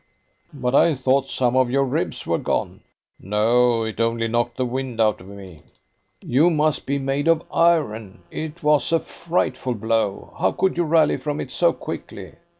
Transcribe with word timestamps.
"But 0.51 0.73
I 0.73 0.95
thought 0.95 1.29
some 1.29 1.55
of 1.55 1.69
your 1.69 1.83
ribs 1.85 2.25
were 2.25 2.39
gone." 2.39 2.81
"No, 3.19 3.83
it 3.83 3.99
only 3.99 4.27
knocked 4.27 4.57
the 4.57 4.65
wind 4.65 4.99
out 4.99 5.21
of 5.21 5.27
me." 5.27 5.61
"You 6.21 6.49
must 6.49 6.87
be 6.87 6.97
made 6.97 7.27
of 7.27 7.43
iron. 7.53 8.23
It 8.31 8.63
was 8.63 8.91
a 8.91 8.99
frightful 8.99 9.75
blow. 9.75 10.33
How 10.39 10.53
could 10.53 10.75
you 10.75 10.85
rally 10.85 11.17
from 11.17 11.39
it 11.39 11.51
so 11.51 11.71
quickly?" 11.71 12.31